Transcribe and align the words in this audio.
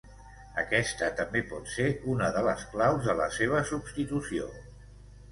Aquesta 0.59 1.09
també 1.17 1.41
pot 1.49 1.67
ser 1.73 1.85
una 2.13 2.29
de 2.37 2.41
les 2.47 2.63
claus 2.71 3.05
de 3.09 3.15
la 3.19 3.27
seva 3.35 3.61
substitució. 3.73 4.49